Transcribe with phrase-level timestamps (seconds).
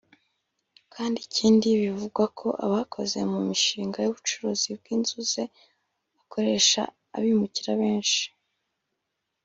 [0.83, 5.43] Ikindi kandi bivugwa ko abakoze mu mu mishinga y’ubucuruzi bw’inzu ze
[6.21, 6.81] akoresha
[7.15, 8.23] abimukira benshi